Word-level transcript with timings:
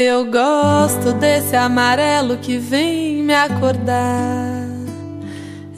Eu 0.00 0.26
gosto 0.26 1.12
desse 1.14 1.56
amarelo 1.56 2.36
que 2.36 2.56
vem 2.56 3.20
me 3.20 3.34
acordar. 3.34 4.64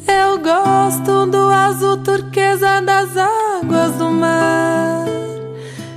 Eu 0.07 0.39
gosto 0.39 1.25
do 1.25 1.49
azul 1.49 1.97
turquesa 1.97 2.83
das 2.83 3.17
águas 3.17 3.93
do 3.97 4.11
mar. 4.11 5.07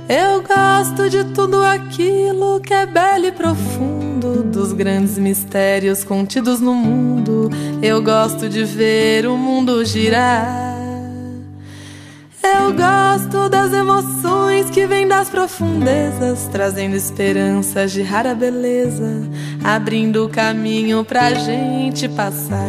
Eu 0.08 0.42
gosto 0.42 1.10
de 1.10 1.22
tudo 1.34 1.62
aquilo 1.62 2.60
que 2.60 2.72
é 2.72 2.86
belo 2.86 3.26
e 3.26 3.32
profundo, 3.32 4.42
dos 4.42 4.72
grandes 4.72 5.18
mistérios 5.18 6.02
contidos 6.02 6.62
no 6.62 6.72
mundo. 6.72 7.50
Eu 7.82 8.02
gosto 8.02 8.48
de 8.48 8.64
ver 8.64 9.26
o 9.26 9.36
mundo 9.36 9.84
girar. 9.84 10.73
Eu 12.46 12.74
gosto 12.74 13.48
das 13.48 13.72
emoções 13.72 14.68
que 14.68 14.86
vêm 14.86 15.08
das 15.08 15.30
profundezas, 15.30 16.46
trazendo 16.48 16.94
esperanças 16.94 17.90
de 17.90 18.02
rara 18.02 18.34
beleza, 18.34 19.22
abrindo 19.64 20.26
o 20.26 20.28
caminho 20.28 21.02
pra 21.06 21.32
gente 21.32 22.06
passar. 22.10 22.68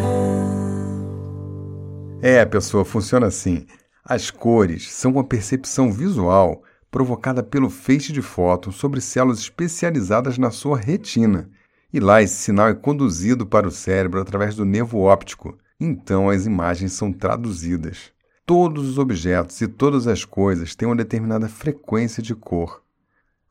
É, 2.22 2.46
pessoa, 2.46 2.86
funciona 2.86 3.28
assim. 3.28 3.66
As 4.04 4.32
cores 4.32 4.90
são 4.94 5.12
uma 5.12 5.26
percepção 5.26 5.92
visual 5.92 6.64
provocada 6.90 7.44
pelo 7.44 7.70
feixe 7.70 8.14
de 8.14 8.22
fóton 8.22 8.72
sobre 8.72 9.02
células 9.02 9.40
especializadas 9.40 10.38
na 10.38 10.52
sua 10.52 10.78
retina. 10.78 11.50
E 11.92 12.00
lá 12.00 12.22
esse 12.22 12.36
sinal 12.36 12.70
é 12.70 12.74
conduzido 12.74 13.46
para 13.46 13.68
o 13.68 13.72
cérebro 13.72 14.22
através 14.22 14.56
do 14.56 14.64
nervo 14.64 15.00
óptico. 15.00 15.58
Então 15.78 16.30
as 16.30 16.46
imagens 16.46 16.94
são 16.94 17.12
traduzidas. 17.12 18.15
Todos 18.46 18.88
os 18.88 19.00
objetos 19.00 19.60
e 19.62 19.68
todas 19.68 20.06
as 20.06 20.24
coisas 20.24 20.76
têm 20.76 20.88
uma 20.88 20.96
determinada 20.96 21.50
frequência 21.50 22.22
de 22.22 22.36
cor. 22.36 22.84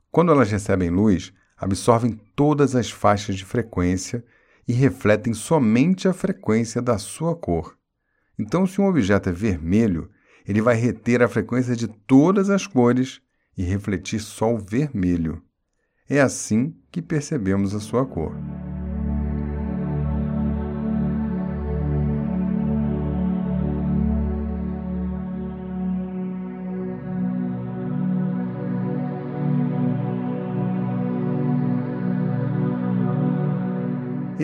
Quando 0.08 0.30
elas 0.30 0.48
recebem 0.52 0.88
luz, 0.88 1.32
absorvem 1.56 2.12
todas 2.36 2.76
as 2.76 2.92
faixas 2.92 3.34
de 3.34 3.44
frequência 3.44 4.24
e 4.68 4.72
refletem 4.72 5.34
somente 5.34 6.06
a 6.06 6.12
frequência 6.12 6.80
da 6.80 6.96
sua 6.96 7.34
cor. 7.34 7.76
Então, 8.38 8.66
se 8.68 8.80
um 8.80 8.86
objeto 8.86 9.28
é 9.28 9.32
vermelho, 9.32 10.08
ele 10.46 10.62
vai 10.62 10.76
reter 10.76 11.22
a 11.24 11.28
frequência 11.28 11.74
de 11.74 11.88
todas 11.88 12.48
as 12.48 12.64
cores 12.64 13.20
e 13.58 13.64
refletir 13.64 14.20
só 14.20 14.54
o 14.54 14.58
vermelho. 14.58 15.42
É 16.08 16.20
assim 16.20 16.72
que 16.92 17.02
percebemos 17.02 17.74
a 17.74 17.80
sua 17.80 18.06
cor. 18.06 18.32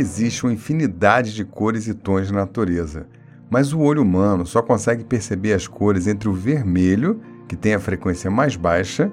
Existe 0.00 0.44
uma 0.44 0.52
infinidade 0.54 1.34
de 1.34 1.44
cores 1.44 1.86
e 1.86 1.92
tons 1.92 2.30
na 2.30 2.38
natureza, 2.38 3.06
mas 3.50 3.74
o 3.74 3.80
olho 3.80 4.00
humano 4.00 4.46
só 4.46 4.62
consegue 4.62 5.04
perceber 5.04 5.52
as 5.52 5.68
cores 5.68 6.06
entre 6.06 6.26
o 6.26 6.32
vermelho, 6.32 7.20
que 7.46 7.54
tem 7.54 7.74
a 7.74 7.78
frequência 7.78 8.30
mais 8.30 8.56
baixa, 8.56 9.12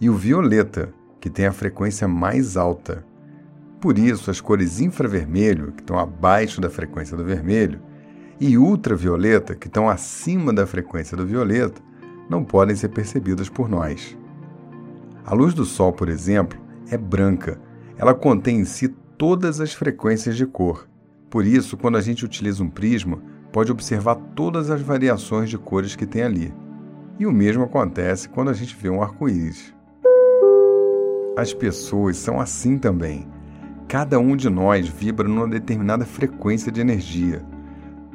e 0.00 0.08
o 0.08 0.14
violeta, 0.14 0.94
que 1.20 1.28
tem 1.28 1.46
a 1.46 1.52
frequência 1.52 2.06
mais 2.06 2.56
alta. 2.56 3.04
Por 3.80 3.98
isso, 3.98 4.30
as 4.30 4.40
cores 4.40 4.80
infravermelho, 4.80 5.72
que 5.72 5.82
estão 5.82 5.98
abaixo 5.98 6.60
da 6.60 6.70
frequência 6.70 7.16
do 7.16 7.24
vermelho, 7.24 7.80
e 8.38 8.56
ultravioleta, 8.56 9.56
que 9.56 9.66
estão 9.66 9.88
acima 9.88 10.52
da 10.52 10.68
frequência 10.68 11.16
do 11.16 11.26
violeta, 11.26 11.82
não 12.30 12.44
podem 12.44 12.76
ser 12.76 12.90
percebidas 12.90 13.48
por 13.48 13.68
nós. 13.68 14.16
A 15.26 15.34
luz 15.34 15.52
do 15.52 15.64
Sol, 15.64 15.92
por 15.92 16.08
exemplo, 16.08 16.56
é 16.88 16.96
branca. 16.96 17.60
Ela 17.96 18.14
contém 18.14 18.60
em 18.60 18.64
si 18.64 18.94
todas 19.18 19.60
as 19.60 19.74
frequências 19.74 20.36
de 20.36 20.46
cor. 20.46 20.88
Por 21.28 21.44
isso, 21.44 21.76
quando 21.76 21.98
a 21.98 22.00
gente 22.00 22.24
utiliza 22.24 22.62
um 22.62 22.70
prisma, 22.70 23.20
pode 23.52 23.72
observar 23.72 24.14
todas 24.14 24.70
as 24.70 24.80
variações 24.80 25.50
de 25.50 25.58
cores 25.58 25.96
que 25.96 26.06
tem 26.06 26.22
ali. 26.22 26.54
E 27.18 27.26
o 27.26 27.32
mesmo 27.32 27.64
acontece 27.64 28.28
quando 28.28 28.48
a 28.48 28.52
gente 28.52 28.76
vê 28.76 28.88
um 28.88 29.02
arco-íris. 29.02 29.74
As 31.36 31.52
pessoas 31.52 32.16
são 32.16 32.40
assim 32.40 32.78
também. 32.78 33.26
Cada 33.88 34.20
um 34.20 34.36
de 34.36 34.48
nós 34.48 34.88
vibra 34.88 35.26
numa 35.26 35.48
determinada 35.48 36.04
frequência 36.04 36.70
de 36.70 36.80
energia. 36.80 37.44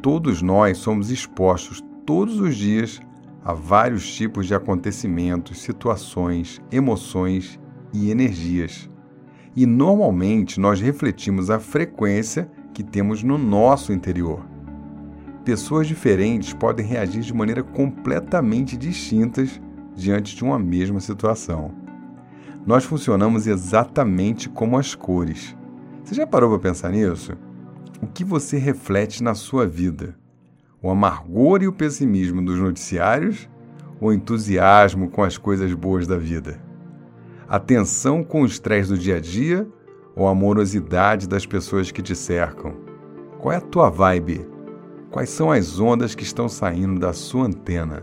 Todos 0.01 0.41
nós 0.41 0.77
somos 0.77 1.11
expostos 1.11 1.83
todos 2.05 2.39
os 2.39 2.55
dias 2.55 3.01
a 3.43 3.53
vários 3.53 4.09
tipos 4.15 4.47
de 4.47 4.55
acontecimentos, 4.55 5.61
situações, 5.61 6.61
emoções 6.71 7.59
e 7.91 8.09
energias 8.09 8.89
e 9.55 9.65
normalmente 9.65 10.59
nós 10.59 10.81
refletimos 10.81 11.49
a 11.49 11.59
frequência 11.59 12.49
que 12.73 12.83
temos 12.83 13.21
no 13.21 13.37
nosso 13.37 13.93
interior. 13.93 14.43
Pessoas 15.45 15.87
diferentes 15.87 16.53
podem 16.53 16.85
reagir 16.85 17.21
de 17.21 17.33
maneira 17.33 17.61
completamente 17.61 18.77
distintas 18.77 19.61
diante 19.95 20.35
de 20.35 20.43
uma 20.43 20.57
mesma 20.57 20.99
situação. 20.99 21.71
Nós 22.65 22.85
funcionamos 22.85 23.45
exatamente 23.45 24.49
como 24.49 24.77
as 24.77 24.95
cores. 24.95 25.55
Você 26.03 26.15
já 26.15 26.25
parou 26.25 26.49
para 26.51 26.69
pensar 26.69 26.89
nisso? 26.91 27.33
O 28.01 28.07
que 28.07 28.23
você 28.23 28.57
reflete 28.57 29.21
na 29.21 29.35
sua 29.35 29.67
vida? 29.67 30.15
O 30.81 30.89
amargor 30.89 31.61
e 31.61 31.67
o 31.67 31.73
pessimismo 31.73 32.43
dos 32.43 32.57
noticiários 32.57 33.49
ou 33.99 34.09
o 34.09 34.13
entusiasmo 34.13 35.09
com 35.09 35.23
as 35.23 35.37
coisas 35.37 35.73
boas 35.73 36.07
da 36.07 36.17
vida? 36.17 36.59
A 37.53 37.59
tensão 37.59 38.23
com 38.23 38.41
o 38.41 38.47
estresse 38.47 38.89
do 38.89 38.97
dia 38.97 39.17
a 39.17 39.19
dia 39.19 39.67
ou 40.15 40.27
a 40.27 40.31
amorosidade 40.31 41.29
das 41.29 41.45
pessoas 41.45 41.91
que 41.91 42.01
te 42.01 42.15
cercam? 42.15 42.73
Qual 43.39 43.51
é 43.51 43.57
a 43.57 43.61
tua 43.61 43.91
vibe? 43.91 44.43
Quais 45.11 45.29
são 45.29 45.51
as 45.51 45.79
ondas 45.79 46.15
que 46.15 46.23
estão 46.23 46.49
saindo 46.49 46.99
da 46.99 47.13
sua 47.13 47.45
antena? 47.45 48.01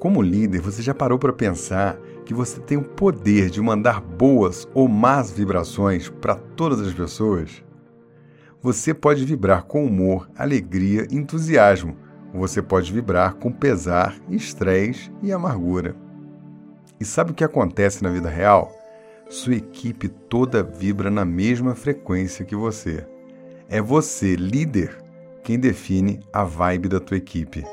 Como 0.00 0.22
líder, 0.22 0.62
você 0.62 0.80
já 0.80 0.94
parou 0.94 1.18
para 1.18 1.30
pensar 1.30 1.98
que 2.24 2.32
você 2.32 2.58
tem 2.58 2.78
o 2.78 2.82
poder 2.82 3.50
de 3.50 3.60
mandar 3.60 4.00
boas 4.00 4.66
ou 4.72 4.88
más 4.88 5.30
vibrações 5.30 6.08
para 6.08 6.36
todas 6.36 6.80
as 6.80 6.94
pessoas? 6.94 7.62
Você 8.62 8.94
pode 8.94 9.26
vibrar 9.26 9.64
com 9.64 9.84
humor, 9.84 10.26
alegria, 10.38 11.06
entusiasmo, 11.10 11.98
você 12.32 12.62
pode 12.62 12.90
vibrar 12.90 13.34
com 13.34 13.52
pesar, 13.52 14.16
estresse 14.30 15.12
e 15.22 15.30
amargura. 15.30 15.94
E 17.02 17.04
sabe 17.04 17.32
o 17.32 17.34
que 17.34 17.42
acontece 17.42 18.00
na 18.00 18.10
vida 18.10 18.28
real? 18.28 18.72
Sua 19.28 19.56
equipe 19.56 20.06
toda 20.06 20.62
vibra 20.62 21.10
na 21.10 21.24
mesma 21.24 21.74
frequência 21.74 22.44
que 22.44 22.54
você. 22.54 23.04
É 23.68 23.82
você, 23.82 24.36
líder, 24.36 24.96
quem 25.42 25.58
define 25.58 26.20
a 26.32 26.44
vibe 26.44 26.88
da 26.88 27.00
tua 27.00 27.16
equipe. 27.16 27.66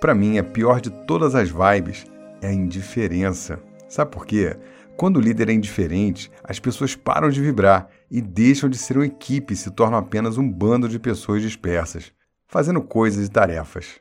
Para 0.00 0.12
mim, 0.12 0.38
a 0.38 0.42
pior 0.42 0.80
de 0.80 0.90
todas 0.90 1.36
as 1.36 1.50
vibes 1.50 2.04
é 2.42 2.48
a 2.48 2.52
indiferença. 2.52 3.60
Sabe 3.88 4.10
por 4.10 4.26
quê? 4.26 4.56
Quando 4.96 5.18
o 5.18 5.22
líder 5.22 5.50
é 5.50 5.52
indiferente, 5.52 6.28
as 6.42 6.58
pessoas 6.58 6.96
param 6.96 7.30
de 7.30 7.40
vibrar 7.40 7.88
e 8.10 8.20
deixam 8.20 8.68
de 8.68 8.76
ser 8.76 8.96
uma 8.96 9.06
equipe 9.06 9.54
e 9.54 9.56
se 9.56 9.70
tornam 9.70 10.00
apenas 10.00 10.36
um 10.36 10.50
bando 10.50 10.88
de 10.88 10.98
pessoas 10.98 11.42
dispersas, 11.42 12.12
fazendo 12.48 12.82
coisas 12.82 13.24
e 13.24 13.30
tarefas. 13.30 14.00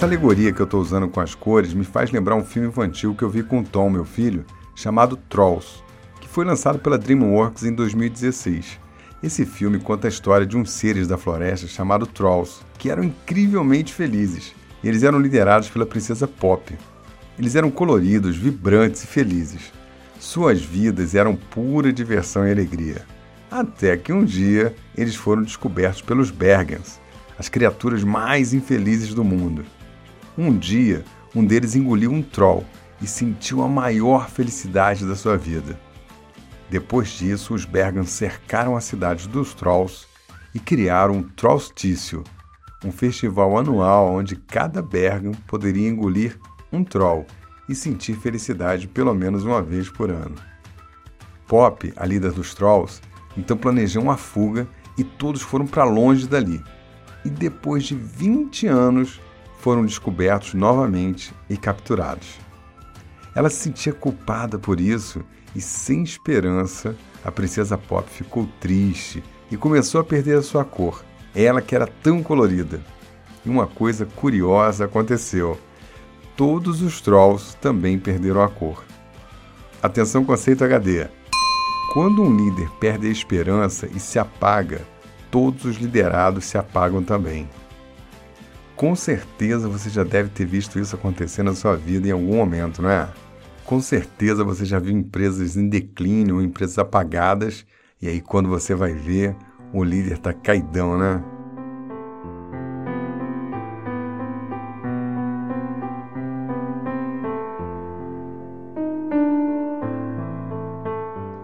Essa 0.00 0.06
alegoria 0.06 0.50
que 0.50 0.62
eu 0.62 0.64
estou 0.64 0.80
usando 0.80 1.08
com 1.08 1.20
as 1.20 1.34
cores 1.34 1.74
me 1.74 1.84
faz 1.84 2.10
lembrar 2.10 2.34
um 2.34 2.42
filme 2.42 2.68
infantil 2.68 3.14
que 3.14 3.22
eu 3.22 3.28
vi 3.28 3.42
com 3.42 3.60
o 3.60 3.62
Tom, 3.62 3.90
meu 3.90 4.06
filho, 4.06 4.46
chamado 4.74 5.14
Trolls, 5.14 5.82
que 6.22 6.26
foi 6.26 6.42
lançado 6.42 6.78
pela 6.78 6.96
DreamWorks 6.96 7.64
em 7.64 7.74
2016. 7.74 8.80
Esse 9.22 9.44
filme 9.44 9.78
conta 9.78 10.08
a 10.08 10.08
história 10.08 10.46
de 10.46 10.56
uns 10.56 10.70
seres 10.70 11.06
da 11.06 11.18
floresta 11.18 11.66
chamados 11.66 12.08
Trolls, 12.14 12.62
que 12.78 12.88
eram 12.88 13.04
incrivelmente 13.04 13.92
felizes. 13.92 14.54
Eles 14.82 15.02
eram 15.02 15.20
liderados 15.20 15.68
pela 15.68 15.84
princesa 15.84 16.26
Pop. 16.26 16.74
Eles 17.38 17.54
eram 17.54 17.70
coloridos, 17.70 18.38
vibrantes 18.38 19.04
e 19.04 19.06
felizes. 19.06 19.70
Suas 20.18 20.62
vidas 20.62 21.14
eram 21.14 21.36
pura 21.36 21.92
diversão 21.92 22.48
e 22.48 22.50
alegria. 22.50 23.04
Até 23.50 23.98
que 23.98 24.14
um 24.14 24.24
dia 24.24 24.74
eles 24.96 25.14
foram 25.14 25.42
descobertos 25.42 26.00
pelos 26.00 26.30
Bergens, 26.30 26.98
as 27.38 27.50
criaturas 27.50 28.02
mais 28.02 28.54
infelizes 28.54 29.12
do 29.12 29.22
mundo. 29.22 29.62
Um 30.38 30.56
dia, 30.56 31.04
um 31.34 31.44
deles 31.44 31.74
engoliu 31.74 32.12
um 32.12 32.22
troll 32.22 32.64
e 33.02 33.06
sentiu 33.06 33.62
a 33.62 33.68
maior 33.68 34.28
felicidade 34.28 35.04
da 35.04 35.16
sua 35.16 35.36
vida. 35.36 35.78
Depois 36.68 37.08
disso, 37.08 37.52
os 37.52 37.64
Bergans 37.64 38.10
cercaram 38.10 38.76
a 38.76 38.80
cidade 38.80 39.28
dos 39.28 39.54
Trolls 39.54 40.06
e 40.54 40.60
criaram 40.60 41.14
um 41.14 41.22
Trollstício, 41.22 42.22
um 42.84 42.92
festival 42.92 43.58
anual 43.58 44.14
onde 44.14 44.36
cada 44.36 44.80
Bergan 44.80 45.32
poderia 45.46 45.88
engolir 45.88 46.38
um 46.72 46.84
troll 46.84 47.26
e 47.68 47.74
sentir 47.74 48.14
felicidade 48.14 48.86
pelo 48.86 49.14
menos 49.14 49.44
uma 49.44 49.60
vez 49.60 49.90
por 49.90 50.10
ano. 50.10 50.36
Pop, 51.46 51.92
a 51.96 52.06
líder 52.06 52.32
dos 52.32 52.54
Trolls, 52.54 53.00
Então 53.36 53.56
planejou 53.56 54.02
uma 54.02 54.16
fuga 54.16 54.68
e 54.96 55.04
todos 55.04 55.42
foram 55.42 55.66
para 55.66 55.84
longe 55.84 56.26
dali. 56.26 56.62
E 57.24 57.30
depois 57.30 57.84
de 57.84 57.94
20 57.94 58.66
anos 58.66 59.20
foram 59.60 59.84
descobertos 59.84 60.54
novamente 60.54 61.34
e 61.48 61.56
capturados. 61.56 62.38
Ela 63.34 63.50
se 63.50 63.56
sentia 63.56 63.92
culpada 63.92 64.58
por 64.58 64.80
isso 64.80 65.22
e, 65.54 65.60
sem 65.60 66.02
esperança, 66.02 66.96
a 67.24 67.30
princesa 67.30 67.76
Pop 67.76 68.08
ficou 68.10 68.48
triste 68.58 69.22
e 69.50 69.56
começou 69.56 70.00
a 70.00 70.04
perder 70.04 70.38
a 70.38 70.42
sua 70.42 70.64
cor, 70.64 71.04
ela 71.34 71.60
que 71.60 71.74
era 71.74 71.86
tão 71.86 72.22
colorida. 72.22 72.80
E 73.44 73.48
uma 73.48 73.66
coisa 73.66 74.06
curiosa 74.06 74.86
aconteceu: 74.86 75.58
todos 76.36 76.82
os 76.82 77.00
trolls 77.00 77.56
também 77.60 77.98
perderam 77.98 78.42
a 78.42 78.48
cor. 78.48 78.84
Atenção, 79.82 80.24
conceito 80.24 80.64
HD. 80.64 81.06
Quando 81.92 82.22
um 82.22 82.36
líder 82.36 82.70
perde 82.78 83.08
a 83.08 83.10
esperança 83.10 83.88
e 83.94 83.98
se 83.98 84.18
apaga, 84.18 84.82
todos 85.30 85.64
os 85.64 85.76
liderados 85.76 86.44
se 86.44 86.56
apagam 86.56 87.02
também. 87.02 87.48
Com 88.80 88.96
certeza 88.96 89.68
você 89.68 89.90
já 89.90 90.02
deve 90.02 90.30
ter 90.30 90.46
visto 90.46 90.78
isso 90.78 90.96
acontecer 90.96 91.42
na 91.42 91.54
sua 91.54 91.76
vida 91.76 92.08
em 92.08 92.12
algum 92.12 92.36
momento, 92.36 92.80
não 92.80 92.88
é? 92.88 93.10
Com 93.62 93.78
certeza 93.78 94.42
você 94.42 94.64
já 94.64 94.78
viu 94.78 94.96
empresas 94.96 95.54
em 95.54 95.68
declínio, 95.68 96.40
empresas 96.40 96.78
apagadas, 96.78 97.66
e 98.00 98.08
aí 98.08 98.22
quando 98.22 98.48
você 98.48 98.74
vai 98.74 98.94
ver, 98.94 99.36
o 99.70 99.84
líder 99.84 100.14
está 100.14 100.32
caidão, 100.32 100.96
né? 100.98 101.22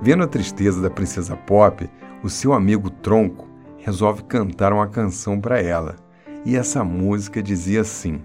Vendo 0.00 0.24
a 0.24 0.26
tristeza 0.26 0.80
da 0.80 0.88
princesa 0.88 1.36
Pop, 1.36 1.86
o 2.22 2.30
seu 2.30 2.54
amigo 2.54 2.88
Tronco 2.88 3.46
resolve 3.76 4.22
cantar 4.22 4.72
uma 4.72 4.86
canção 4.86 5.38
para 5.38 5.60
ela. 5.60 6.05
E 6.46 6.54
essa 6.54 6.84
música 6.84 7.42
dizia 7.42 7.80
assim: 7.80 8.20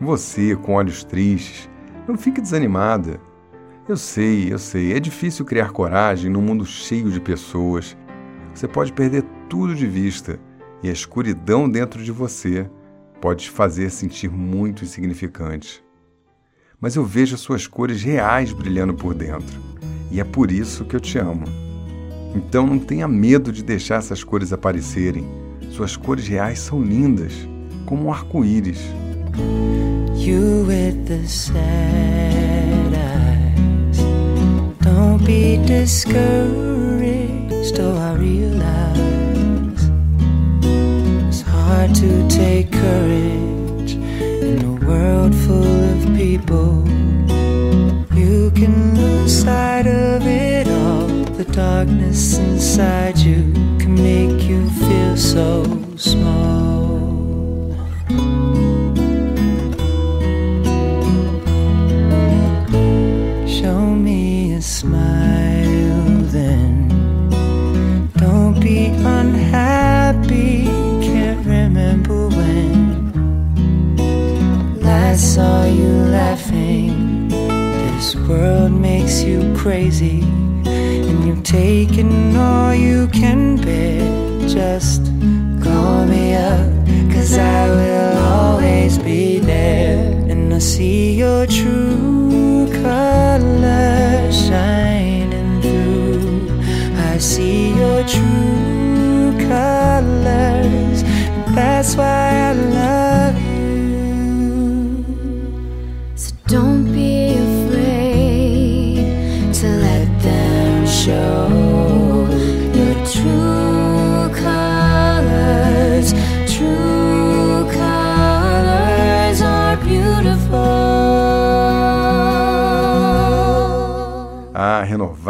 Você, 0.00 0.56
com 0.56 0.72
olhos 0.72 1.04
tristes, 1.04 1.68
não 2.08 2.16
fique 2.16 2.40
desanimada. 2.40 3.20
Eu 3.86 3.98
sei, 3.98 4.50
eu 4.50 4.58
sei, 4.58 4.94
é 4.94 4.98
difícil 4.98 5.44
criar 5.44 5.72
coragem 5.72 6.30
num 6.30 6.40
mundo 6.40 6.64
cheio 6.64 7.10
de 7.10 7.20
pessoas. 7.20 7.94
Você 8.54 8.66
pode 8.66 8.94
perder 8.94 9.22
tudo 9.46 9.74
de 9.74 9.86
vista 9.86 10.40
e 10.82 10.88
a 10.88 10.92
escuridão 10.92 11.68
dentro 11.68 12.02
de 12.02 12.10
você 12.10 12.68
pode 13.20 13.44
te 13.44 13.50
fazer 13.50 13.90
sentir 13.90 14.30
muito 14.30 14.82
insignificante. 14.82 15.84
Mas 16.80 16.96
eu 16.96 17.04
vejo 17.04 17.34
as 17.34 17.42
suas 17.42 17.66
cores 17.66 18.02
reais 18.02 18.54
brilhando 18.54 18.94
por 18.94 19.12
dentro 19.12 19.60
e 20.10 20.18
é 20.18 20.24
por 20.24 20.50
isso 20.50 20.86
que 20.86 20.96
eu 20.96 21.00
te 21.00 21.18
amo. 21.18 21.44
Então 22.34 22.66
não 22.66 22.78
tenha 22.78 23.06
medo 23.06 23.52
de 23.52 23.62
deixar 23.62 23.96
essas 23.96 24.24
cores 24.24 24.50
aparecerem. 24.50 25.45
Suas 25.76 25.94
cores 25.94 26.26
reais 26.26 26.60
são 26.60 26.82
lindas, 26.82 27.34
como 27.84 28.06
um 28.06 28.10
arco-íris. 28.10 28.80
You 30.16 30.64
with 30.66 31.04
the 31.04 31.28
sad 31.28 32.94
eyes. 32.94 33.98
Don't 34.80 35.22
be 35.22 35.58
discouraged, 35.66 36.18
oh 37.78 37.94
I 37.98 38.14
realize 38.14 39.90
it's 41.28 41.42
hard 41.42 41.94
to 41.96 42.26
take 42.30 42.72
courage 42.72 43.96
in 44.40 44.64
a 44.64 44.72
world 44.86 45.34
full 45.34 45.62
of 45.62 46.06
people. 46.16 46.82
You 48.14 48.50
can 48.52 48.94
lose 48.96 49.42
sight 49.42 49.86
of 49.86 50.26
it 50.26 50.68
all. 50.68 51.15
The 51.36 51.44
darkness 51.52 52.38
inside 52.38 53.18
you 53.18 53.52
can 53.78 53.94
make 53.94 54.42
you 54.48 54.70
feel 54.70 55.16
so 55.18 55.64
small. 55.96 56.55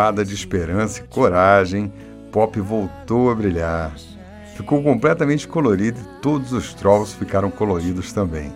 Renovada 0.07 0.25
de 0.25 0.35
esperança 0.35 1.01
e 1.01 1.05
coragem, 1.05 1.93
Pop 2.31 2.61
voltou 2.61 3.31
a 3.31 3.35
brilhar. 3.35 3.93
Ficou 4.55 4.83
completamente 4.83 5.49
colorida 5.49 5.99
e 5.99 6.21
todos 6.21 6.53
os 6.53 6.73
trolls 6.75 7.17
ficaram 7.17 7.51
coloridos 7.51 8.13
também. 8.13 8.53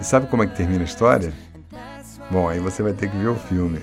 E 0.00 0.04
sabe 0.04 0.26
como 0.26 0.42
é 0.42 0.46
que 0.46 0.56
termina 0.56 0.82
a 0.82 0.84
história? 0.84 1.32
Bom, 2.30 2.48
aí 2.48 2.58
você 2.58 2.82
vai 2.82 2.92
ter 2.92 3.10
que 3.10 3.16
ver 3.16 3.28
o 3.28 3.36
filme. 3.36 3.78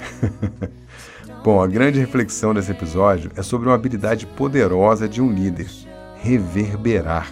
Bom, 1.44 1.62
a 1.62 1.68
grande 1.68 2.00
reflexão 2.00 2.54
desse 2.54 2.72
episódio 2.72 3.32
é 3.36 3.42
sobre 3.42 3.68
uma 3.70 3.76
habilidade 3.76 4.26
poderosa 4.26 5.08
de 5.08 5.22
um 5.22 5.32
líder: 5.32 5.68
reverberar. 6.22 7.32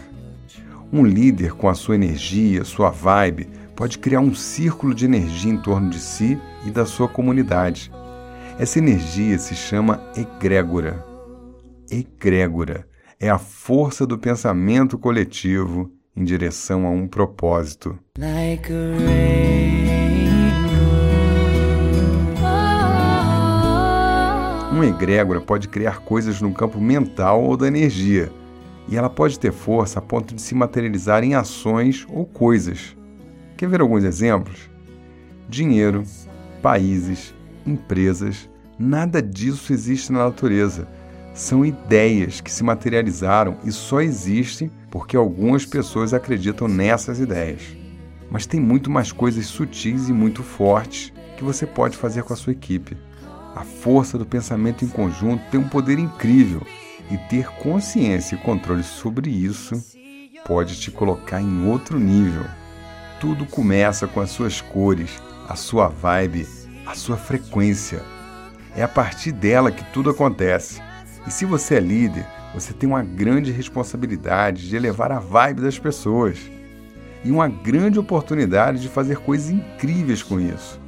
Um 0.91 1.03
líder 1.03 1.53
com 1.53 1.67
a 1.67 1.73
sua 1.73 1.95
energia, 1.95 2.63
sua 2.63 2.89
vibe, 2.89 3.49
pode 3.75 3.97
criar 3.97 4.19
um 4.19 4.33
círculo 4.33 4.93
de 4.93 5.05
energia 5.05 5.51
em 5.51 5.57
torno 5.57 5.89
de 5.89 5.99
si 5.99 6.39
e 6.65 6.71
da 6.71 6.85
sua 6.85 7.07
comunidade. 7.07 7.91
Essa 8.59 8.77
energia 8.77 9.39
se 9.39 9.55
chama 9.55 9.99
egrégora. 10.15 11.03
Egrégora 11.89 12.87
é 13.19 13.27
a 13.27 13.39
força 13.39 14.05
do 14.05 14.17
pensamento 14.17 14.97
coletivo 14.97 15.91
em 16.15 16.23
direção 16.23 16.85
a 16.85 16.89
um 16.91 17.07
propósito. 17.07 17.97
Like. 18.17 18.71
Uma 24.71 24.85
egrégora 24.85 25.41
pode 25.41 25.67
criar 25.67 26.01
coisas 26.01 26.39
no 26.39 26.53
campo 26.53 26.79
mental 26.79 27.43
ou 27.43 27.57
da 27.57 27.67
energia, 27.67 28.31
e 28.87 28.95
ela 28.95 29.09
pode 29.09 29.39
ter 29.39 29.51
força 29.51 29.97
a 29.97 30.01
ponto 30.01 30.35
de 30.35 30.41
se 30.41 30.53
materializar 30.53 31.23
em 31.23 31.33
ações 31.33 32.05
ou 32.07 32.25
coisas. 32.25 32.95
Quer 33.57 33.67
ver 33.67 33.81
alguns 33.81 34.03
exemplos? 34.03 34.69
Dinheiro, 35.49 36.03
países, 36.61 37.33
empresas, 37.65 38.49
nada 38.77 39.21
disso 39.21 39.73
existe 39.73 40.11
na 40.11 40.25
natureza. 40.25 40.87
São 41.33 41.65
ideias 41.65 42.41
que 42.41 42.51
se 42.51 42.63
materializaram 42.63 43.57
e 43.63 43.71
só 43.71 44.01
existem 44.01 44.71
porque 44.91 45.17
algumas 45.17 45.65
pessoas 45.65 46.13
acreditam 46.13 46.67
nessas 46.67 47.19
ideias. 47.19 47.61
Mas 48.29 48.45
tem 48.45 48.59
muito 48.59 48.89
mais 48.89 49.11
coisas 49.11 49.45
sutis 49.47 50.09
e 50.09 50.13
muito 50.13 50.43
fortes 50.43 51.11
que 51.37 51.43
você 51.43 51.65
pode 51.65 51.97
fazer 51.97 52.23
com 52.23 52.33
a 52.33 52.35
sua 52.35 52.53
equipe. 52.53 52.97
A 53.55 53.63
força 53.63 54.17
do 54.17 54.25
pensamento 54.25 54.83
em 54.85 54.87
conjunto 54.87 55.43
tem 55.51 55.59
um 55.59 55.67
poder 55.67 55.99
incrível 55.99 56.61
e 57.11 57.17
ter 57.29 57.47
consciência 57.47 58.35
e 58.35 58.39
controle 58.39 58.83
sobre 58.83 59.29
isso 59.29 59.75
pode 60.45 60.79
te 60.79 60.91
colocar 60.91 61.41
em 61.41 61.67
outro 61.67 61.99
nível. 61.99 62.45
Tudo 63.19 63.45
começa 63.45 64.07
com 64.07 64.19
as 64.19 64.29
suas 64.31 64.61
cores, 64.61 65.21
a 65.47 65.55
sua 65.55 65.87
vibe, 65.87 66.47
a 66.85 66.95
sua 66.95 67.17
frequência. 67.17 68.01
É 68.75 68.83
a 68.83 68.87
partir 68.87 69.31
dela 69.31 69.71
que 69.71 69.83
tudo 69.91 70.09
acontece. 70.09 70.81
E 71.27 71.31
se 71.31 71.45
você 71.45 71.75
é 71.75 71.79
líder, 71.79 72.25
você 72.53 72.73
tem 72.73 72.87
uma 72.87 73.03
grande 73.03 73.51
responsabilidade 73.51 74.67
de 74.67 74.75
elevar 74.75 75.11
a 75.11 75.19
vibe 75.19 75.61
das 75.61 75.79
pessoas 75.79 76.37
e 77.23 77.31
uma 77.31 77.47
grande 77.47 77.97
oportunidade 77.97 78.81
de 78.81 78.89
fazer 78.89 79.17
coisas 79.17 79.49
incríveis 79.49 80.21
com 80.21 80.39
isso. 80.39 80.79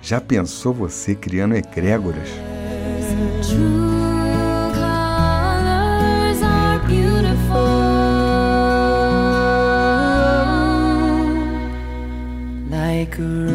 Já 0.00 0.20
pensou 0.20 0.72
você 0.72 1.14
criando 1.14 1.54
egrégoras? 1.54 2.28
Like 12.70 13.51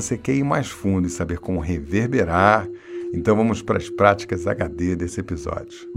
você 0.00 0.16
quer 0.16 0.34
ir 0.34 0.44
mais 0.44 0.68
fundo 0.68 1.06
e 1.06 1.10
saber 1.10 1.38
como 1.38 1.60
reverberar, 1.60 2.68
então 3.12 3.34
vamos 3.34 3.62
para 3.62 3.78
as 3.78 3.90
práticas 3.90 4.46
HD 4.46 4.94
desse 4.94 5.20
episódio. 5.20 5.88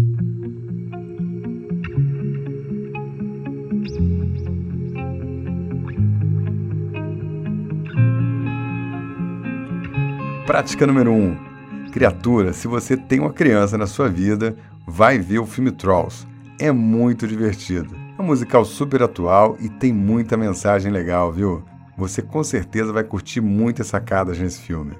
Prática 10.47 10.87
número 10.87 11.11
1. 11.11 11.15
Um. 11.15 11.37
Criatura, 11.91 12.53
se 12.53 12.67
você 12.67 12.97
tem 12.97 13.19
uma 13.19 13.31
criança 13.31 13.77
na 13.77 13.85
sua 13.85 14.09
vida, 14.09 14.55
vai 14.87 15.19
ver 15.19 15.39
o 15.39 15.45
filme 15.45 15.71
Trolls. 15.71 16.25
É 16.59 16.71
muito 16.71 17.27
divertido. 17.27 17.95
É 18.17 18.21
um 18.21 18.25
musical 18.25 18.65
super 18.65 19.03
atual 19.03 19.57
e 19.59 19.69
tem 19.69 19.93
muita 19.93 20.35
mensagem 20.35 20.91
legal, 20.91 21.31
viu? 21.31 21.63
Você 22.01 22.19
com 22.19 22.43
certeza 22.43 22.91
vai 22.91 23.03
curtir 23.03 23.41
muitas 23.41 23.85
sacadas 23.85 24.39
nesse 24.39 24.59
filme. 24.59 24.97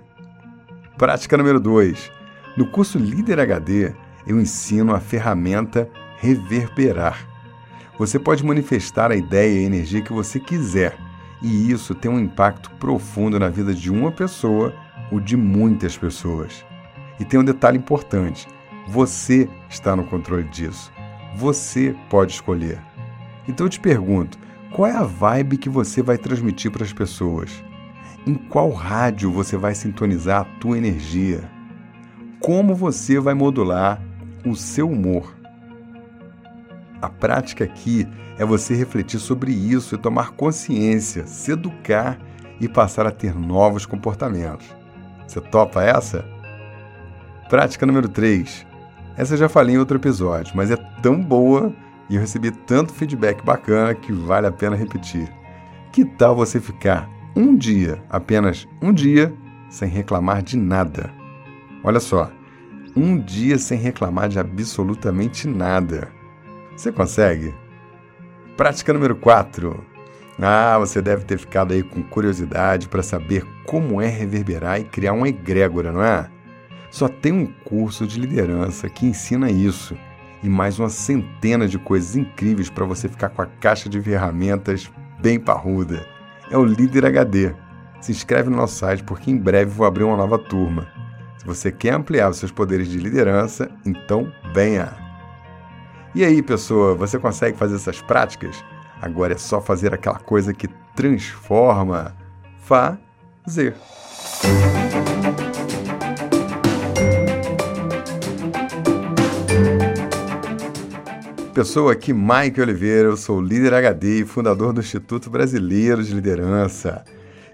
Prática 0.99 1.35
número 1.35 1.59
2. 1.59 2.11
No 2.55 2.67
curso 2.67 2.99
Líder 2.99 3.39
HD, 3.39 3.91
eu 4.27 4.39
ensino 4.39 4.93
a 4.93 4.99
ferramenta 4.99 5.89
reverberar. 6.19 7.27
Você 7.97 8.19
pode 8.19 8.45
manifestar 8.45 9.09
a 9.09 9.15
ideia 9.15 9.51
e 9.51 9.63
a 9.63 9.65
energia 9.65 10.03
que 10.03 10.13
você 10.13 10.39
quiser, 10.39 10.95
e 11.41 11.71
isso 11.71 11.95
tem 11.95 12.11
um 12.11 12.19
impacto 12.19 12.69
profundo 12.79 13.39
na 13.39 13.49
vida 13.49 13.73
de 13.73 13.89
uma 13.89 14.11
pessoa 14.11 14.71
ou 15.11 15.19
de 15.19 15.35
muitas 15.35 15.97
pessoas. 15.97 16.63
E 17.19 17.25
tem 17.25 17.39
um 17.39 17.43
detalhe 17.43 17.79
importante: 17.79 18.47
você 18.87 19.49
está 19.67 19.95
no 19.95 20.03
controle 20.03 20.43
disso. 20.43 20.93
Você 21.35 21.95
pode 22.11 22.33
escolher. 22.33 22.79
Então 23.47 23.65
eu 23.65 23.71
te 23.71 23.79
pergunto: 23.79 24.37
qual 24.71 24.87
é 24.87 24.95
a 24.95 25.03
vibe 25.03 25.57
que 25.57 25.69
você 25.69 26.01
vai 26.01 26.17
transmitir 26.17 26.71
para 26.71 26.83
as 26.83 26.93
pessoas? 26.93 27.63
Em 28.25 28.35
qual 28.35 28.71
rádio 28.71 29.29
você 29.29 29.57
vai 29.57 29.75
sintonizar 29.75 30.41
a 30.41 30.59
tua 30.59 30.77
energia? 30.77 31.43
Como 32.39 32.73
você 32.73 33.19
vai 33.19 33.33
modular 33.33 34.01
o 34.45 34.55
seu 34.55 34.89
humor? 34.89 35.35
A 37.01 37.09
prática 37.09 37.65
aqui 37.65 38.07
é 38.37 38.45
você 38.45 38.73
refletir 38.73 39.19
sobre 39.19 39.51
isso 39.51 39.95
e 39.95 39.97
tomar 39.97 40.31
consciência, 40.31 41.27
se 41.27 41.51
educar 41.51 42.17
e 42.59 42.69
passar 42.69 43.05
a 43.05 43.11
ter 43.11 43.35
novos 43.35 43.85
comportamentos. 43.85 44.67
Você 45.27 45.41
topa 45.41 45.83
essa? 45.83 46.23
Prática 47.49 47.85
número 47.85 48.07
3. 48.07 48.65
Essa 49.17 49.33
eu 49.33 49.37
já 49.37 49.49
falei 49.49 49.75
em 49.75 49.79
outro 49.79 49.97
episódio, 49.97 50.55
mas 50.55 50.71
é 50.71 50.77
tão 51.01 51.21
boa 51.21 51.73
e 52.11 52.15
eu 52.15 52.21
recebi 52.21 52.51
tanto 52.51 52.93
feedback 52.93 53.41
bacana 53.41 53.95
que 53.95 54.11
vale 54.11 54.45
a 54.45 54.51
pena 54.51 54.75
repetir. 54.75 55.31
Que 55.93 56.03
tal 56.03 56.35
você 56.35 56.59
ficar 56.59 57.09
um 57.33 57.55
dia, 57.55 58.03
apenas 58.09 58.67
um 58.81 58.91
dia, 58.91 59.33
sem 59.69 59.87
reclamar 59.87 60.43
de 60.43 60.57
nada. 60.57 61.09
Olha 61.81 62.01
só, 62.01 62.29
um 62.97 63.17
dia 63.17 63.57
sem 63.57 63.79
reclamar 63.79 64.27
de 64.27 64.37
absolutamente 64.37 65.47
nada. 65.47 66.09
Você 66.75 66.91
consegue? 66.91 67.55
Prática 68.57 68.91
número 68.91 69.15
4. 69.15 69.81
Ah, 70.37 70.77
você 70.79 71.01
deve 71.01 71.23
ter 71.23 71.37
ficado 71.37 71.73
aí 71.73 71.81
com 71.81 72.03
curiosidade 72.03 72.89
para 72.89 73.01
saber 73.01 73.45
como 73.65 74.01
é 74.01 74.07
reverberar 74.07 74.81
e 74.81 74.83
criar 74.83 75.13
uma 75.13 75.29
egrégora, 75.29 75.93
não 75.93 76.03
é? 76.03 76.29
Só 76.89 77.07
tem 77.07 77.31
um 77.31 77.45
curso 77.63 78.05
de 78.05 78.19
liderança 78.19 78.89
que 78.89 79.05
ensina 79.05 79.49
isso 79.49 79.95
e 80.43 80.49
mais 80.49 80.79
uma 80.79 80.89
centena 80.89 81.67
de 81.67 81.77
coisas 81.77 82.15
incríveis 82.15 82.69
para 82.69 82.85
você 82.85 83.07
ficar 83.07 83.29
com 83.29 83.41
a 83.41 83.45
caixa 83.45 83.87
de 83.87 84.01
ferramentas 84.01 84.91
bem 85.19 85.39
parruda 85.39 86.05
é 86.51 86.57
o 86.57 86.65
Líder 86.65 87.05
HD. 87.05 87.53
Se 88.01 88.11
inscreve 88.11 88.49
no 88.49 88.57
nosso 88.57 88.75
site 88.75 89.03
porque 89.03 89.31
em 89.31 89.37
breve 89.37 89.71
vou 89.71 89.87
abrir 89.87 90.03
uma 90.03 90.17
nova 90.17 90.37
turma. 90.37 90.87
Se 91.37 91.45
você 91.45 91.71
quer 91.71 91.93
ampliar 91.93 92.29
os 92.29 92.37
seus 92.37 92.51
poderes 92.51 92.87
de 92.87 92.99
liderança, 92.99 93.71
então 93.85 94.31
venha! 94.53 94.93
E 96.13 96.25
aí, 96.25 96.43
pessoa, 96.43 96.93
você 96.93 97.17
consegue 97.17 97.57
fazer 97.57 97.75
essas 97.75 98.01
práticas? 98.01 98.63
Agora 99.01 99.33
é 99.33 99.37
só 99.37 99.61
fazer 99.61 99.93
aquela 99.93 100.19
coisa 100.19 100.53
que 100.53 100.67
transforma. 100.93 102.13
Fazer. 102.59 103.75
Pessoa 111.53 111.91
aqui, 111.91 112.13
Mike 112.13 112.61
Oliveira, 112.61 113.09
eu 113.09 113.17
sou 113.17 113.41
líder 113.41 113.73
HD 113.73 114.21
e 114.21 114.25
fundador 114.25 114.71
do 114.71 114.79
Instituto 114.79 115.29
Brasileiro 115.29 116.01
de 116.01 116.13
Liderança. 116.13 117.03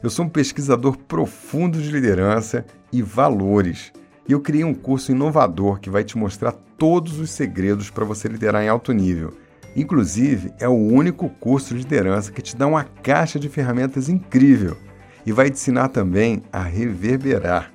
Eu 0.03 0.09
sou 0.11 0.25
um 0.25 0.29
pesquisador 0.29 0.95
profundo 0.95 1.81
de 1.81 1.89
liderança 1.89 2.63
e 2.93 3.01
valores. 3.01 3.91
E 4.29 4.33
eu 4.33 4.39
criei 4.39 4.63
um 4.63 4.73
curso 4.75 5.11
inovador 5.11 5.79
que 5.79 5.89
vai 5.89 6.03
te 6.03 6.15
mostrar 6.15 6.51
todos 6.77 7.19
os 7.19 7.31
segredos 7.31 7.89
para 7.89 8.05
você 8.05 8.27
liderar 8.27 8.63
em 8.63 8.69
alto 8.69 8.93
nível. 8.93 9.33
Inclusive, 9.75 10.53
é 10.59 10.67
o 10.67 10.75
único 10.75 11.27
curso 11.27 11.73
de 11.73 11.81
liderança 11.81 12.31
que 12.31 12.41
te 12.43 12.55
dá 12.55 12.67
uma 12.67 12.83
caixa 12.83 13.39
de 13.39 13.49
ferramentas 13.49 14.09
incrível 14.09 14.77
e 15.25 15.31
vai 15.31 15.49
te 15.49 15.53
ensinar 15.53 15.87
também 15.87 16.43
a 16.53 16.61
reverberar. 16.61 17.73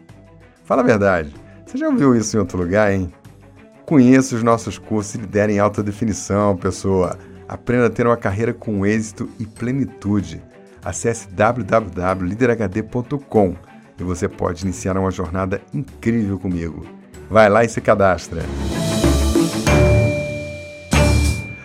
Fala 0.65 0.83
a 0.83 0.87
verdade, 0.87 1.35
você 1.67 1.77
já 1.79 1.89
ouviu 1.89 2.15
isso 2.15 2.37
em 2.37 2.41
outro 2.41 2.59
lugar, 2.59 2.93
hein? 2.93 3.13
Conheça 3.87 4.37
os 4.37 4.43
nossos 4.43 4.79
cursos 4.79 5.15
e 5.17 5.19
lidere 5.19 5.53
em 5.55 5.59
alta 5.59 5.83
definição, 5.83 6.57
pessoa. 6.57 7.19
Aprenda 7.49 7.87
a 7.87 7.91
ter 7.91 8.07
uma 8.07 8.17
carreira 8.17 8.55
com 8.55 8.87
êxito 8.87 9.29
e 9.39 9.45
plenitude. 9.45 10.41
Acesse 10.85 11.29
www.liderhd.com 11.29 13.57
e 13.99 14.05
você 14.05 14.29
pode 14.29 14.65
iniciar 14.65 14.97
uma 14.97 15.11
jornada 15.11 15.61
incrível 15.75 16.39
comigo. 16.39 16.87
Vai 17.29 17.49
lá 17.49 17.65
e 17.65 17.69
se 17.69 17.81
cadastra. 17.81 18.43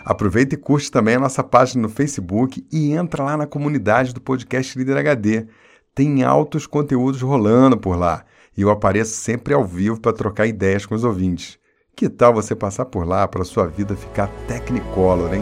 Aproveita 0.03 0.55
e 0.55 0.57
curte 0.57 0.89
também 0.89 1.15
a 1.15 1.19
nossa 1.19 1.43
página 1.43 1.81
no 1.81 1.89
Facebook 1.89 2.65
e 2.71 2.93
entra 2.93 3.23
lá 3.23 3.37
na 3.37 3.45
comunidade 3.45 4.13
do 4.13 4.21
podcast 4.21 4.77
Líder 4.77 4.97
HD. 4.97 5.45
Tem 5.93 6.23
altos 6.23 6.65
conteúdos 6.65 7.21
rolando 7.21 7.77
por 7.77 7.97
lá 7.97 8.23
e 8.57 8.61
eu 8.61 8.69
apareço 8.69 9.15
sempre 9.15 9.53
ao 9.53 9.65
vivo 9.65 9.99
para 9.99 10.13
trocar 10.13 10.47
ideias 10.47 10.85
com 10.85 10.95
os 10.95 11.03
ouvintes. 11.03 11.59
Que 11.97 12.07
tal 12.07 12.31
você 12.31 12.55
passar 12.55 12.85
por 12.85 13.07
lá 13.07 13.27
para 13.27 13.43
sua 13.43 13.65
vida 13.65 13.95
ficar 13.95 14.27
Technicolor, 14.47 15.33
hein? 15.33 15.41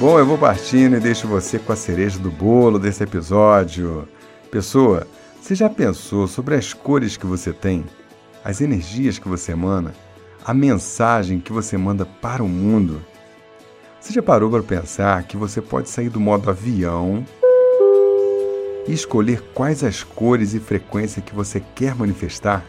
Bom, 0.00 0.18
eu 0.18 0.24
vou 0.24 0.38
partindo 0.38 0.96
e 0.96 1.00
deixo 1.00 1.28
você 1.28 1.58
com 1.58 1.70
a 1.70 1.76
cereja 1.76 2.18
do 2.18 2.30
bolo 2.30 2.78
desse 2.78 3.04
episódio. 3.04 4.08
Pessoa, 4.50 5.06
você 5.44 5.54
já 5.54 5.68
pensou 5.68 6.26
sobre 6.26 6.54
as 6.54 6.72
cores 6.72 7.18
que 7.18 7.26
você 7.26 7.52
tem, 7.52 7.84
as 8.42 8.62
energias 8.62 9.18
que 9.18 9.28
você 9.28 9.52
emana, 9.52 9.92
a 10.42 10.54
mensagem 10.54 11.38
que 11.38 11.52
você 11.52 11.76
manda 11.76 12.06
para 12.06 12.42
o 12.42 12.48
mundo? 12.48 13.04
Você 14.00 14.14
já 14.14 14.22
parou 14.22 14.50
para 14.50 14.62
pensar 14.62 15.22
que 15.24 15.36
você 15.36 15.60
pode 15.60 15.90
sair 15.90 16.08
do 16.08 16.18
modo 16.18 16.48
avião 16.48 17.26
e 18.88 18.92
escolher 18.94 19.42
quais 19.52 19.84
as 19.84 20.02
cores 20.02 20.54
e 20.54 20.60
frequência 20.60 21.20
que 21.20 21.34
você 21.34 21.62
quer 21.74 21.94
manifestar? 21.94 22.64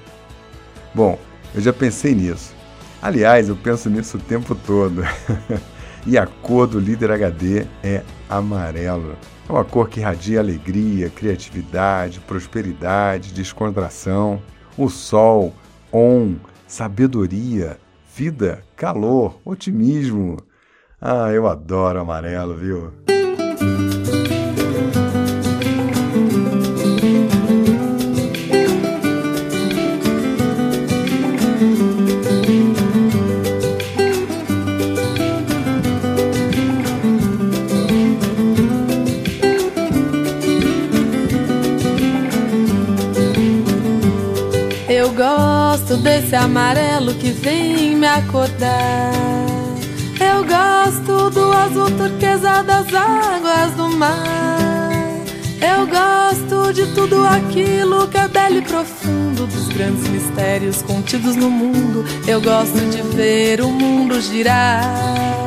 Bom, 0.94 1.17
eu 1.53 1.62
já 1.62 1.72
pensei 1.72 2.13
nisso. 2.13 2.53
Aliás, 3.01 3.48
eu 3.48 3.55
penso 3.55 3.89
nisso 3.89 4.17
o 4.17 4.20
tempo 4.20 4.53
todo. 4.53 5.01
e 6.06 6.18
a 6.18 6.28
cor 6.28 6.68
do 6.68 6.80
líder 6.80 7.12
HD 7.12 7.66
é 7.84 8.04
amarelo. 8.30 9.16
É 9.48 9.52
uma 9.52 9.66
cor 9.66 9.90
que 9.90 10.00
irradia 10.00 10.40
alegria, 10.40 11.10
criatividade, 11.10 12.20
prosperidade, 12.20 13.34
descontração. 13.34 14.42
O 14.78 14.90
sol, 14.90 15.54
on, 15.92 16.36
sabedoria, 16.68 17.78
vida, 18.16 18.64
calor, 18.76 19.40
otimismo. 19.46 20.38
Ah, 21.02 21.32
eu 21.32 21.48
adoro 21.48 22.00
amarelo, 22.00 22.56
viu? 22.56 23.14
Desse 46.22 46.36
amarelo 46.36 47.13
que 47.15 47.29
vem 47.31 47.93
me 47.98 48.07
acordar. 48.07 49.12
Eu 50.17 50.45
gosto 50.45 51.29
do 51.29 51.51
azul 51.51 51.91
turquesa 51.91 52.63
das 52.63 52.88
águas 52.93 53.72
do 53.74 53.89
mar. 53.89 54.95
Eu 55.60 55.86
gosto 55.86 56.72
de 56.74 56.86
tudo 56.93 57.25
aquilo 57.25 58.07
que 58.07 58.17
é 58.17 58.29
belo 58.29 58.60
e 58.60 58.62
profundo, 58.62 59.45
dos 59.45 59.67
grandes 59.67 60.07
mistérios 60.07 60.81
contidos 60.84 61.36
no 61.36 61.50
mundo. 61.50 62.05
Eu 62.25 62.39
gosto 62.39 62.79
de 62.89 63.01
ver 63.15 63.60
o 63.60 63.67
mundo 63.67 64.22
girar. 64.22 65.45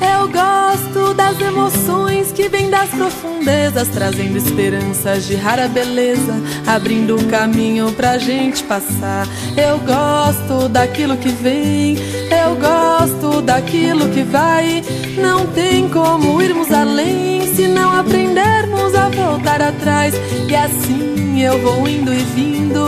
Eu 0.00 0.28
gosto 0.28 1.14
das 1.14 1.40
emoções 1.40 2.32
que 2.32 2.48
vêm 2.48 2.68
das 2.68 2.90
profundezas, 2.90 3.88
trazendo 3.88 4.36
esperanças 4.36 5.26
de 5.26 5.34
rara 5.34 5.68
beleza, 5.68 6.34
abrindo 6.66 7.16
caminho 7.28 7.92
pra 7.92 8.18
gente 8.18 8.62
passar. 8.64 9.26
Eu 9.56 9.78
gosto 9.78 10.68
daquilo 10.68 11.16
que 11.16 11.30
vem, 11.30 11.96
eu 11.96 12.56
gosto 12.56 13.40
daquilo 13.40 14.08
que 14.10 14.22
vai. 14.22 14.82
Não 15.18 15.46
tem 15.46 15.88
como 15.88 16.42
irmos 16.42 16.70
além 16.72 17.54
se 17.54 17.66
não 17.66 17.98
aprendermos 17.98 18.94
a 18.94 19.08
voltar 19.08 19.62
atrás. 19.62 20.14
E 20.48 20.54
assim 20.54 21.42
eu 21.42 21.58
vou 21.60 21.88
indo 21.88 22.12
e 22.12 22.18
vindo, 22.18 22.86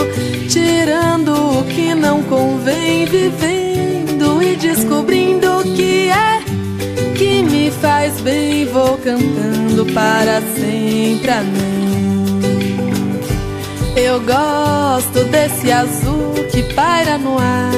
tirando 0.49 1.61
o 1.61 1.65
que 1.65 1.95
não 1.95 2.23
convém, 2.23 3.07
vivendo 3.07 4.43
e 4.43 4.57
descobrindo 4.57 5.48
bem, 8.29 8.67
vou 8.67 8.99
cantando 8.99 9.87
para 9.95 10.43
sempre. 10.55 11.31
Amém. 11.31 12.29
Eu 13.97 14.21
gosto 14.21 15.25
desse 15.31 15.73
azul 15.73 16.35
que 16.53 16.63
paira 16.75 17.17
no 17.17 17.39
ar. 17.39 17.73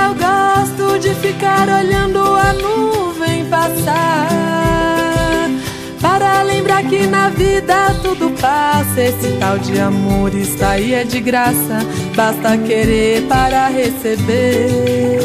Eu 0.00 0.14
gosto 0.14 0.98
de 0.98 1.14
ficar 1.16 1.68
olhando 1.68 2.18
a 2.18 2.52
nuvem 2.54 3.44
passar. 3.46 4.28
Para 6.00 6.42
lembrar 6.42 6.82
que 6.84 7.06
na 7.06 7.28
vida 7.28 7.94
tudo 8.02 8.30
passa. 8.40 9.00
Esse 9.00 9.36
tal 9.38 9.58
de 9.58 9.78
amor 9.78 10.34
está 10.34 10.70
aí 10.70 10.94
é 10.94 11.04
de 11.04 11.20
graça. 11.20 11.78
Basta 12.16 12.56
querer 12.56 13.22
para 13.28 13.68
receber. 13.68 15.21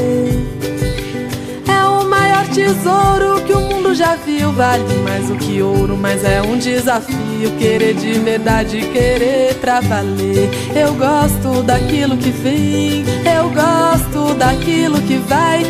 Tesouro 2.67 3.41
que 3.45 3.53
o 3.53 3.61
mundo 3.61 3.95
já 3.95 4.17
viu. 4.17 4.51
Vale 4.51 4.83
mais 4.95 5.29
do 5.29 5.35
que 5.35 5.61
ouro, 5.61 5.95
mas 5.95 6.21
é 6.25 6.41
um 6.41 6.57
desafio. 6.57 7.49
Querer 7.57 7.93
de 7.93 8.19
verdade, 8.19 8.81
querer 8.91 9.55
pra 9.61 9.79
valer. 9.79 10.49
Eu 10.75 10.93
gosto 10.95 11.63
daquilo 11.63 12.17
que 12.17 12.29
vem, 12.29 13.05
eu 13.37 13.49
gosto 13.51 14.33
daquilo 14.33 15.01
que 15.03 15.15
vai. 15.15 15.63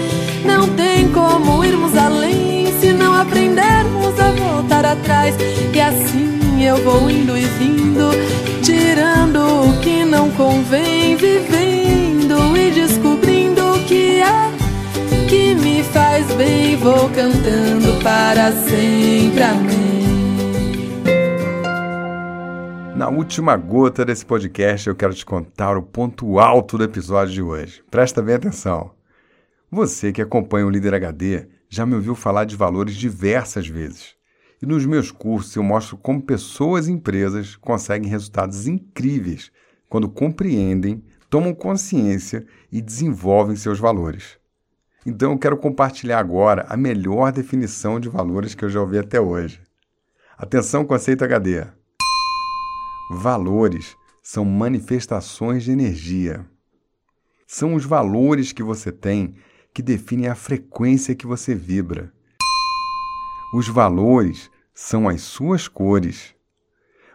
Não 0.43 0.67
tem 0.69 1.07
como 1.09 1.63
irmos 1.63 1.95
além 1.95 2.65
se 2.79 2.91
não 2.91 3.13
aprendermos 3.13 4.19
a 4.19 4.31
voltar 4.31 4.83
atrás. 4.83 5.35
E 5.71 5.79
assim 5.79 6.65
eu 6.65 6.77
vou 6.77 7.07
indo 7.11 7.37
e 7.37 7.45
vindo, 7.45 8.09
tirando 8.63 9.69
o 9.69 9.79
que 9.81 10.03
não 10.03 10.31
convém, 10.31 11.15
vivendo 11.15 11.66
que 15.27 15.55
me 15.55 15.83
faz 15.83 16.33
bem, 16.35 16.75
vou 16.77 17.09
cantando 17.09 18.01
para 18.01 18.51
sempre. 18.51 19.43
Amém. 19.43 19.87
Na 22.95 23.09
última 23.09 23.55
gota 23.57 24.03
desse 24.03 24.25
podcast, 24.25 24.87
eu 24.87 24.95
quero 24.95 25.13
te 25.13 25.25
contar 25.25 25.77
o 25.77 25.83
ponto 25.83 26.39
alto 26.39 26.77
do 26.77 26.83
episódio 26.83 27.33
de 27.33 27.41
hoje. 27.41 27.83
Presta 27.91 28.21
bem 28.21 28.35
atenção. 28.35 28.91
Você 29.69 30.11
que 30.11 30.21
acompanha 30.21 30.65
o 30.65 30.69
Líder 30.69 30.93
HD 30.93 31.47
já 31.69 31.85
me 31.85 31.93
ouviu 31.93 32.15
falar 32.15 32.45
de 32.45 32.55
valores 32.55 32.95
diversas 32.95 33.67
vezes. 33.67 34.15
E 34.61 34.65
nos 34.65 34.85
meus 34.85 35.11
cursos 35.11 35.55
eu 35.55 35.61
mostro 35.61 35.97
como 35.97 36.21
pessoas 36.21 36.87
e 36.87 36.91
empresas 36.91 37.55
conseguem 37.55 38.09
resultados 38.09 38.65
incríveis 38.65 39.51
quando 39.89 40.09
compreendem, 40.09 41.03
tomam 41.29 41.53
consciência 41.53 42.45
e 42.71 42.81
desenvolvem 42.81 43.55
seus 43.55 43.77
valores. 43.77 44.37
Então 45.07 45.31
eu 45.31 45.39
quero 45.39 45.55
compartilhar 45.55 46.19
agora 46.19 46.65
a 46.67 46.75
melhor 46.75 47.31
definição 47.31 47.97
de 47.97 48.09
valores 48.09 48.53
que 48.53 48.65
eu 48.65 48.69
já 48.69 48.81
ouvi 48.81 48.97
até 48.97 49.21
hoje. 49.21 49.61
Atenção, 50.37 50.83
conceito 50.83 51.23
HD. 51.23 51.65
Valores 53.09 53.95
são 54.21 54.43
manifestações 54.43 55.63
de 55.63 55.71
energia. 55.71 56.45
São 57.47 57.73
os 57.73 57.85
valores 57.85 58.51
que 58.51 58.61
você 58.61 58.91
tem 58.91 59.35
que 59.73 59.81
definem 59.81 60.27
a 60.27 60.35
frequência 60.35 61.15
que 61.15 61.25
você 61.25 61.55
vibra. 61.55 62.11
Os 63.53 63.69
valores 63.69 64.51
são 64.73 65.07
as 65.07 65.21
suas 65.21 65.69
cores. 65.69 66.35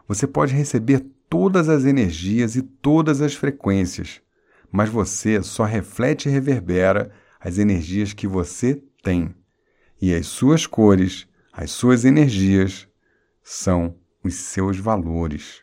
Você 0.09 0.27
pode 0.27 0.55
receber 0.55 1.05
todas 1.29 1.69
as 1.69 1.85
energias 1.85 2.57
e 2.57 2.63
todas 2.63 3.21
as 3.21 3.35
frequências, 3.35 4.23
mas 4.71 4.89
você 4.89 5.43
só 5.43 5.65
reflete 5.65 6.31
e 6.31 6.33
reverbera 6.33 7.13
as 7.43 7.59
energias 7.59 8.13
que 8.13 8.27
você 8.27 8.81
tem. 9.03 9.35
E 10.01 10.15
as 10.15 10.27
suas 10.27 10.67
cores, 10.67 11.27
as 11.53 11.71
suas 11.71 12.05
energias, 12.05 12.89
são 13.43 13.97
os 14.23 14.35
seus 14.35 14.79
valores. 14.79 15.63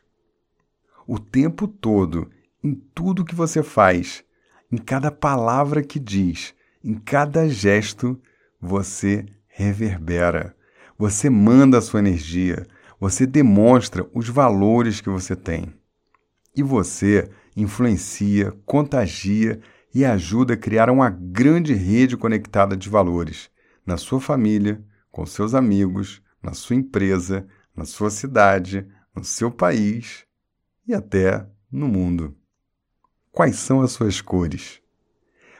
O 1.07 1.17
tempo 1.17 1.67
todo, 1.67 2.29
em 2.63 2.73
tudo 2.73 3.25
que 3.25 3.33
você 3.33 3.63
faz, 3.63 4.23
em 4.71 4.77
cada 4.77 5.09
palavra 5.09 5.81
que 5.81 5.99
diz, 5.99 6.53
em 6.83 6.95
cada 6.95 7.47
gesto, 7.49 8.21
você 8.59 9.25
reverbera. 9.47 10.55
Você 10.97 11.29
manda 11.29 11.77
a 11.77 11.81
sua 11.81 11.99
energia, 11.99 12.67
você 12.99 13.25
demonstra 13.25 14.07
os 14.13 14.27
valores 14.27 14.99
que 14.99 15.09
você 15.09 15.35
tem. 15.35 15.73
E 16.55 16.61
você 16.61 17.29
influencia, 17.55 18.53
contagia 18.65 19.61
e 19.93 20.05
ajuda 20.05 20.53
a 20.53 20.57
criar 20.57 20.89
uma 20.89 21.09
grande 21.09 21.73
rede 21.73 22.15
conectada 22.15 22.77
de 22.77 22.89
valores 22.89 23.49
na 23.85 23.97
sua 23.97 24.21
família, 24.21 24.83
com 25.11 25.25
seus 25.25 25.53
amigos, 25.53 26.21
na 26.41 26.53
sua 26.53 26.75
empresa, 26.75 27.47
na 27.75 27.85
sua 27.85 28.09
cidade, 28.09 28.85
no 29.15 29.23
seu 29.23 29.49
país 29.49 30.25
e 30.87 30.93
até 30.93 31.45
no 31.71 31.87
mundo. 31.87 32.35
Quais 33.31 33.55
são 33.55 33.81
as 33.81 33.91
suas 33.91 34.21
cores? 34.21 34.81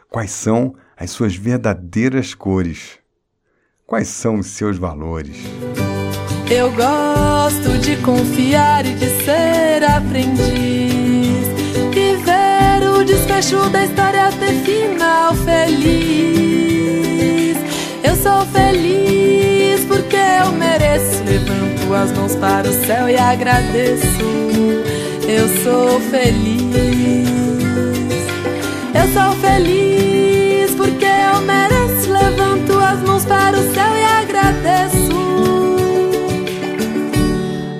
Quais 0.09 0.31
são 0.31 0.75
as 0.97 1.11
suas 1.11 1.35
verdadeiras 1.35 2.33
cores? 2.33 2.99
Quais 3.85 4.07
são 4.07 4.39
os 4.39 4.47
seus 4.47 4.77
valores? 4.77 5.37
Eu 6.51 6.71
gosto 6.73 7.77
de 7.79 7.97
confiar 7.97 8.85
e 8.85 8.95
de 8.95 9.07
ser 9.23 9.83
aprendiz. 9.83 10.88
Desfecho 13.09 13.69
da 13.71 13.85
história 13.85 14.31
ter 14.39 14.53
final 14.63 15.33
feliz. 15.33 16.77
Eu 18.03 18.15
sou 18.15 18.45
feliz 18.53 19.83
porque 19.85 20.15
eu 20.15 20.51
mereço. 20.51 21.23
Levanto 21.23 21.91
as 21.91 22.11
mãos 22.11 22.35
para 22.35 22.69
o 22.69 22.85
céu 22.85 23.09
e 23.09 23.17
agradeço. 23.17 24.05
Eu 25.27 25.47
sou 25.63 25.99
feliz. 26.01 27.27
Eu 28.93 29.07
sou 29.11 29.31
feliz 29.41 30.75
porque 30.75 31.05
eu 31.05 31.41
mereço. 31.41 32.11
Levanto 32.13 32.77
as 32.77 32.99
mãos 32.99 33.25
para 33.25 33.57
o 33.57 33.73
céu 33.73 33.91
e 33.97 34.03
agradeço. 34.03 35.09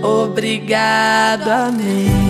Obrigado, 0.01 1.49
amém. 1.49 2.28